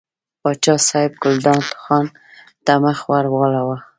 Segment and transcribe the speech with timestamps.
[0.41, 2.05] پاچا صاحب ګلداد خان
[2.65, 3.77] ته مخ ور واړاوه.